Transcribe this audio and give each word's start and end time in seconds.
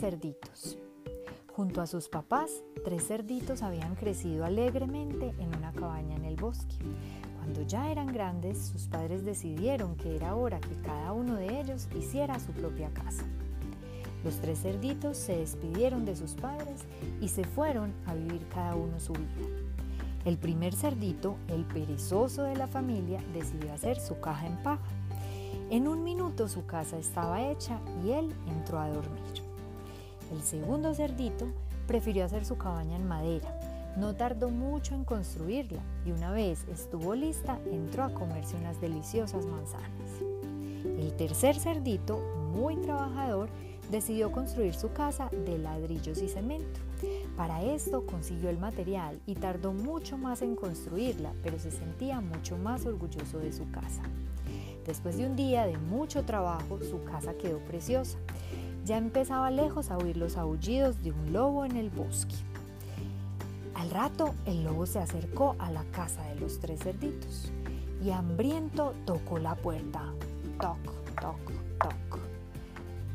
cerditos. 0.00 0.78
Junto 1.54 1.82
a 1.82 1.86
sus 1.86 2.08
papás, 2.08 2.50
tres 2.84 3.06
cerditos 3.06 3.62
habían 3.62 3.94
crecido 3.96 4.46
alegremente 4.46 5.34
en 5.38 5.54
una 5.54 5.72
cabaña 5.72 6.16
en 6.16 6.24
el 6.24 6.36
bosque. 6.36 6.74
Cuando 7.36 7.62
ya 7.62 7.90
eran 7.90 8.06
grandes, 8.06 8.58
sus 8.58 8.88
padres 8.88 9.26
decidieron 9.26 9.96
que 9.96 10.16
era 10.16 10.36
hora 10.36 10.58
que 10.58 10.74
cada 10.82 11.12
uno 11.12 11.36
de 11.36 11.60
ellos 11.60 11.86
hiciera 11.94 12.40
su 12.40 12.52
propia 12.52 12.88
casa. 12.94 13.24
Los 14.24 14.36
tres 14.36 14.62
cerditos 14.62 15.18
se 15.18 15.36
despidieron 15.36 16.06
de 16.06 16.16
sus 16.16 16.32
padres 16.32 16.80
y 17.20 17.28
se 17.28 17.44
fueron 17.44 17.92
a 18.06 18.14
vivir 18.14 18.46
cada 18.48 18.74
uno 18.76 18.98
su 19.00 19.12
vida. 19.12 19.48
El 20.24 20.38
primer 20.38 20.74
cerdito, 20.74 21.36
el 21.48 21.64
perezoso 21.66 22.44
de 22.44 22.56
la 22.56 22.68
familia, 22.68 23.22
decidió 23.34 23.70
hacer 23.74 24.00
su 24.00 24.18
caja 24.18 24.46
en 24.46 24.62
paja. 24.62 24.82
En 25.68 25.88
un 25.88 26.04
minuto 26.04 26.48
su 26.48 26.64
casa 26.64 26.98
estaba 26.98 27.50
hecha 27.50 27.80
y 28.02 28.12
él 28.12 28.34
entró 28.48 28.78
a 28.80 28.88
dormir. 28.88 29.49
El 30.30 30.42
segundo 30.42 30.94
cerdito 30.94 31.46
prefirió 31.86 32.24
hacer 32.24 32.44
su 32.44 32.56
cabaña 32.56 32.96
en 32.96 33.08
madera. 33.08 33.58
No 33.96 34.14
tardó 34.14 34.50
mucho 34.50 34.94
en 34.94 35.04
construirla 35.04 35.82
y 36.06 36.12
una 36.12 36.30
vez 36.30 36.64
estuvo 36.68 37.14
lista 37.14 37.58
entró 37.70 38.04
a 38.04 38.14
comerse 38.14 38.56
unas 38.56 38.80
deliciosas 38.80 39.44
manzanas. 39.46 39.90
El 40.84 41.12
tercer 41.16 41.56
cerdito, 41.56 42.20
muy 42.52 42.76
trabajador, 42.76 43.48
decidió 43.90 44.30
construir 44.30 44.74
su 44.74 44.92
casa 44.92 45.28
de 45.44 45.58
ladrillos 45.58 46.22
y 46.22 46.28
cemento. 46.28 46.80
Para 47.36 47.62
esto 47.62 48.06
consiguió 48.06 48.50
el 48.50 48.58
material 48.58 49.20
y 49.26 49.34
tardó 49.34 49.72
mucho 49.72 50.16
más 50.16 50.42
en 50.42 50.54
construirla, 50.54 51.32
pero 51.42 51.58
se 51.58 51.70
sentía 51.70 52.20
mucho 52.20 52.56
más 52.56 52.86
orgulloso 52.86 53.38
de 53.38 53.52
su 53.52 53.68
casa. 53.70 54.02
Después 54.86 55.16
de 55.16 55.26
un 55.26 55.36
día 55.36 55.66
de 55.66 55.76
mucho 55.76 56.24
trabajo, 56.24 56.78
su 56.82 57.02
casa 57.04 57.34
quedó 57.34 57.58
preciosa. 57.58 58.18
Ya 58.84 58.96
empezaba 58.96 59.50
lejos 59.50 59.90
a 59.90 59.98
oír 59.98 60.16
los 60.16 60.36
aullidos 60.36 61.02
de 61.02 61.12
un 61.12 61.32
lobo 61.32 61.64
en 61.64 61.76
el 61.76 61.90
bosque. 61.90 62.34
Al 63.74 63.90
rato, 63.90 64.34
el 64.46 64.64
lobo 64.64 64.86
se 64.86 64.98
acercó 64.98 65.56
a 65.58 65.70
la 65.70 65.84
casa 65.84 66.22
de 66.24 66.40
los 66.40 66.58
tres 66.60 66.80
cerditos 66.80 67.52
y 68.02 68.10
hambriento 68.10 68.94
tocó 69.04 69.38
la 69.38 69.54
puerta. 69.54 70.12
Toc, 70.60 70.78
toc, 71.20 71.52
toc. 71.78 72.18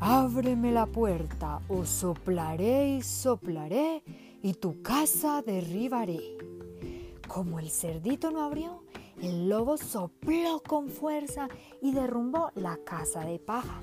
Ábreme 0.00 0.72
la 0.72 0.86
puerta 0.86 1.60
o 1.68 1.84
soplaré 1.84 2.96
y 2.96 3.02
soplaré 3.02 4.02
y 4.42 4.54
tu 4.54 4.82
casa 4.82 5.42
derribaré. 5.42 6.20
Como 7.26 7.58
el 7.58 7.70
cerdito 7.70 8.30
no 8.30 8.42
abrió, 8.42 8.84
el 9.22 9.48
lobo 9.48 9.76
sopló 9.76 10.62
con 10.66 10.88
fuerza 10.88 11.48
y 11.80 11.92
derrumbó 11.92 12.50
la 12.54 12.78
casa 12.84 13.24
de 13.24 13.38
paja. 13.38 13.80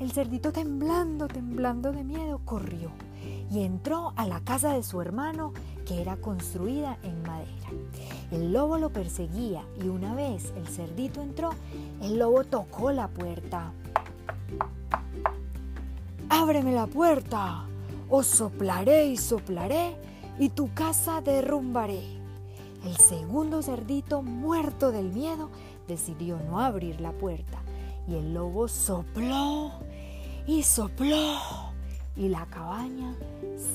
El 0.00 0.12
cerdito 0.12 0.52
temblando, 0.52 1.28
temblando 1.28 1.92
de 1.92 2.04
miedo, 2.04 2.40
corrió 2.44 2.90
y 3.50 3.64
entró 3.64 4.12
a 4.16 4.26
la 4.26 4.40
casa 4.40 4.72
de 4.72 4.82
su 4.82 5.00
hermano 5.00 5.52
que 5.86 6.00
era 6.00 6.16
construida 6.16 6.98
en 7.02 7.22
madera. 7.22 7.68
El 8.30 8.52
lobo 8.52 8.78
lo 8.78 8.90
perseguía 8.90 9.64
y 9.82 9.88
una 9.88 10.14
vez 10.14 10.52
el 10.56 10.68
cerdito 10.68 11.22
entró, 11.22 11.50
el 12.02 12.18
lobo 12.18 12.44
tocó 12.44 12.92
la 12.92 13.08
puerta. 13.08 13.72
Ábreme 16.28 16.72
la 16.72 16.86
puerta, 16.86 17.64
o 18.10 18.22
soplaré 18.22 19.06
y 19.06 19.16
soplaré 19.16 19.96
y 20.38 20.50
tu 20.50 20.72
casa 20.74 21.20
derrumbaré. 21.20 22.02
El 22.84 22.96
segundo 22.96 23.62
cerdito, 23.62 24.22
muerto 24.22 24.92
del 24.92 25.10
miedo, 25.10 25.50
decidió 25.88 26.38
no 26.38 26.60
abrir 26.60 27.00
la 27.00 27.12
puerta 27.12 27.58
y 28.08 28.14
el 28.14 28.32
lobo 28.34 28.68
sopló 28.68 29.72
y 30.46 30.62
sopló 30.62 31.36
y 32.16 32.28
la 32.28 32.46
cabaña 32.46 33.14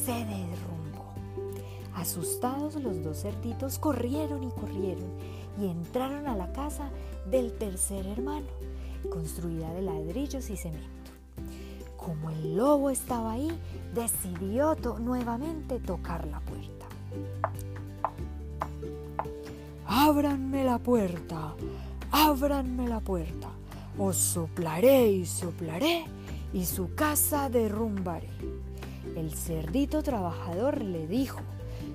se 0.05 0.13
derrumbó. 0.13 1.13
Asustados 1.95 2.75
los 2.75 3.03
dos 3.03 3.21
cerditos 3.21 3.77
corrieron 3.77 4.43
y 4.43 4.49
corrieron 4.49 5.11
y 5.61 5.67
entraron 5.67 6.27
a 6.27 6.35
la 6.35 6.51
casa 6.51 6.89
del 7.29 7.53
tercer 7.53 8.07
hermano, 8.07 8.47
construida 9.11 9.71
de 9.73 9.83
ladrillos 9.83 10.49
y 10.49 10.57
cemento. 10.57 10.89
Como 11.95 12.31
el 12.31 12.57
lobo 12.57 12.89
estaba 12.89 13.33
ahí, 13.33 13.49
decidió 13.93 14.75
nuevamente 14.99 15.79
tocar 15.79 16.27
la 16.27 16.39
puerta. 16.39 16.87
Ábranme 19.85 20.63
la 20.63 20.79
puerta, 20.79 21.53
ábranme 22.11 22.89
la 22.89 22.99
puerta. 22.99 23.49
Os 23.97 24.17
soplaré 24.17 25.11
y 25.11 25.25
soplaré 25.25 26.05
y 26.53 26.65
su 26.65 26.93
casa 26.95 27.49
derrumbaré. 27.49 28.29
El 29.15 29.33
cerdito 29.33 30.01
trabajador 30.01 30.81
le 30.81 31.07
dijo, 31.07 31.39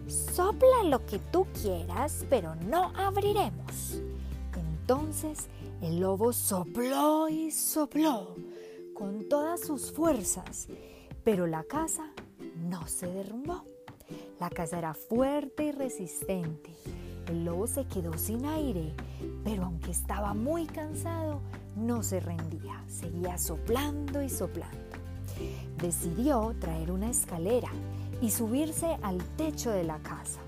sopla 0.07 0.85
lo 0.85 1.05
que 1.07 1.19
tú 1.19 1.47
quieras, 1.61 2.25
pero 2.31 2.55
no 2.55 2.93
abriremos. 2.97 4.01
Entonces 4.89 5.49
el 5.83 6.01
lobo 6.01 6.33
sopló 6.33 7.29
y 7.29 7.51
sopló 7.51 8.37
con 8.95 9.29
todas 9.29 9.61
sus 9.61 9.93
fuerzas, 9.93 10.67
pero 11.25 11.47
la 11.47 11.63
casa 11.63 12.11
no 12.57 12.87
se 12.89 13.07
derrumbó. 13.07 13.65
La 14.41 14.49
casa 14.49 14.79
era 14.79 14.95
fuerte 14.95 15.65
y 15.65 15.73
resistente. 15.73 16.75
El 17.29 17.45
lobo 17.45 17.67
se 17.67 17.85
quedó 17.85 18.17
sin 18.17 18.47
aire, 18.47 18.95
estaba 19.91 20.35
muy 20.35 20.67
cansado, 20.67 21.41
no 21.77 22.03
se 22.03 22.21
rendía. 22.21 22.83
Seguía 22.89 23.39
soplando 23.39 24.23
y 24.23 24.29
soplando. 24.29 24.79
Decidió 25.81 26.55
traer 26.59 26.91
una 26.91 27.11
escalera 27.11 27.71
y 28.21 28.31
subirse 28.31 28.97
al 29.03 29.19
techo 29.37 29.71
de 29.71 29.85
la 29.85 29.99
casa. 29.99 30.41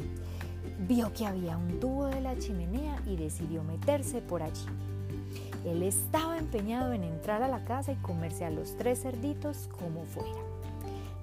Vio 0.89 1.13
que 1.13 1.27
había 1.27 1.57
un 1.57 1.79
tubo 1.79 2.07
de 2.07 2.21
la 2.21 2.37
chimenea 2.39 3.01
y 3.07 3.17
decidió 3.17 3.63
meterse 3.63 4.21
por 4.21 4.43
allí. 4.43 4.67
Él 5.65 5.83
estaba 5.83 6.39
empeñado 6.39 6.93
en 6.93 7.05
entrar 7.05 7.43
a 7.43 7.49
la 7.49 7.65
casa 7.65 7.93
y 7.93 7.97
comerse 7.97 8.45
a 8.45 8.51
los 8.51 8.77
tres 8.77 9.03
cerditos 9.03 9.69
como 9.79 10.05
fuera. 10.05 10.41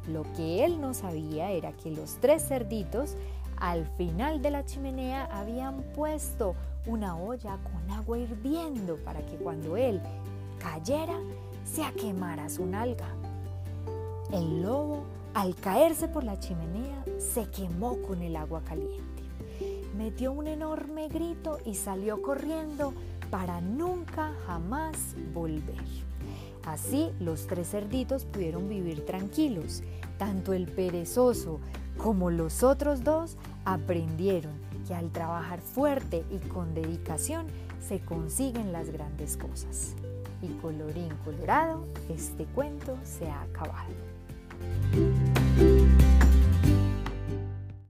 Lo 0.07 0.23
que 0.33 0.63
él 0.63 0.79
no 0.79 0.93
sabía 0.93 1.51
era 1.51 1.73
que 1.73 1.91
los 1.91 2.17
tres 2.21 2.47
cerditos 2.47 3.15
al 3.57 3.85
final 3.97 4.41
de 4.41 4.51
la 4.51 4.63
chimenea 4.63 5.25
habían 5.25 5.81
puesto 5.95 6.55
una 6.87 7.17
olla 7.17 7.57
con 7.57 7.91
agua 7.91 8.17
hirviendo 8.17 8.95
para 9.03 9.19
que 9.25 9.35
cuando 9.35 9.77
él 9.77 10.01
cayera 10.59 11.19
se 11.65 11.83
quemara 11.93 12.49
su 12.49 12.65
nalga. 12.65 13.07
El 14.31 14.61
lobo, 14.61 15.03
al 15.33 15.55
caerse 15.55 16.07
por 16.07 16.23
la 16.23 16.39
chimenea, 16.39 17.03
se 17.17 17.49
quemó 17.49 18.01
con 18.01 18.21
el 18.21 18.35
agua 18.35 18.61
caliente. 18.61 19.23
Metió 19.97 20.31
un 20.31 20.47
enorme 20.47 21.09
grito 21.09 21.59
y 21.65 21.75
salió 21.75 22.21
corriendo 22.21 22.93
para 23.29 23.61
nunca 23.61 24.33
jamás 24.45 25.15
volver. 25.33 25.83
Así 26.65 27.09
los 27.19 27.47
tres 27.47 27.69
cerditos 27.69 28.25
pudieron 28.25 28.67
vivir 28.67 29.05
tranquilos. 29.05 29.83
Tanto 30.17 30.53
el 30.53 30.67
perezoso 30.67 31.59
como 31.97 32.29
los 32.29 32.63
otros 32.63 33.03
dos 33.03 33.37
aprendieron 33.65 34.66
que 34.87 34.95
al 34.95 35.11
trabajar 35.11 35.59
fuerte 35.59 36.23
y 36.29 36.39
con 36.47 36.73
dedicación 36.73 37.47
se 37.85 37.99
consiguen 37.99 38.71
las 38.71 38.89
grandes 38.89 39.37
cosas. 39.37 39.93
Y 40.41 40.47
colorín 40.61 41.09
colorado, 41.25 41.87
este 42.09 42.45
cuento 42.45 42.97
se 43.03 43.27
ha 43.27 43.41
acabado. 43.41 43.89